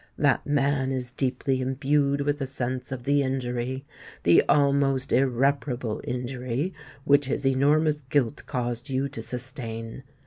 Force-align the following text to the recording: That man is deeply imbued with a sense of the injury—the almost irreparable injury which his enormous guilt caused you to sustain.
That 0.17 0.47
man 0.47 0.91
is 0.91 1.11
deeply 1.11 1.61
imbued 1.61 2.21
with 2.21 2.41
a 2.41 2.47
sense 2.47 2.91
of 2.91 3.03
the 3.03 3.21
injury—the 3.21 4.41
almost 4.49 5.13
irreparable 5.13 6.01
injury 6.05 6.73
which 7.03 7.25
his 7.27 7.45
enormous 7.45 8.01
guilt 8.09 8.41
caused 8.47 8.89
you 8.89 9.07
to 9.09 9.21
sustain. 9.21 10.01